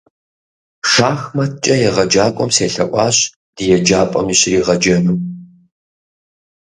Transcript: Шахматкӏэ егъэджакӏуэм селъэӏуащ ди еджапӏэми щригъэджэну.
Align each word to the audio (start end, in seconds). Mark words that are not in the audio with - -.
Шахматкӏэ 0.91 1.75
егъэджакӏуэм 1.87 2.49
селъэӏуащ 2.55 3.17
ди 3.55 3.63
еджапӏэми 3.75 4.35
щригъэджэну. 4.39 5.17